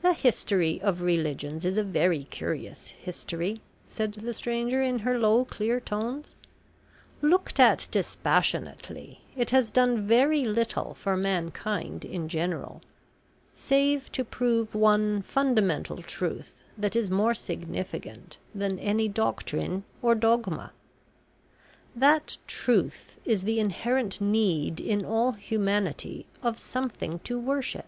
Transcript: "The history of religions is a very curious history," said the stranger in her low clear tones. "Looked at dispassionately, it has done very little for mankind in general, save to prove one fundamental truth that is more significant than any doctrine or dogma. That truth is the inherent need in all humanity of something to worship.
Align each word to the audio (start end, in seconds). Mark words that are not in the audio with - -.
"The 0.00 0.14
history 0.14 0.80
of 0.80 1.02
religions 1.02 1.66
is 1.66 1.76
a 1.76 1.84
very 1.84 2.24
curious 2.24 2.92
history," 3.02 3.60
said 3.84 4.12
the 4.14 4.32
stranger 4.32 4.80
in 4.80 5.00
her 5.00 5.18
low 5.18 5.44
clear 5.44 5.80
tones. 5.80 6.34
"Looked 7.20 7.60
at 7.60 7.86
dispassionately, 7.90 9.20
it 9.36 9.50
has 9.50 9.70
done 9.70 10.06
very 10.06 10.46
little 10.46 10.94
for 10.94 11.14
mankind 11.14 12.06
in 12.06 12.26
general, 12.26 12.80
save 13.54 14.10
to 14.12 14.24
prove 14.24 14.74
one 14.74 15.20
fundamental 15.20 15.98
truth 15.98 16.54
that 16.78 16.96
is 16.96 17.10
more 17.10 17.34
significant 17.34 18.38
than 18.54 18.78
any 18.78 19.08
doctrine 19.08 19.84
or 20.00 20.14
dogma. 20.14 20.72
That 21.94 22.38
truth 22.46 23.16
is 23.26 23.42
the 23.44 23.60
inherent 23.60 24.22
need 24.22 24.80
in 24.80 25.04
all 25.04 25.32
humanity 25.32 26.24
of 26.42 26.58
something 26.58 27.18
to 27.24 27.38
worship. 27.38 27.84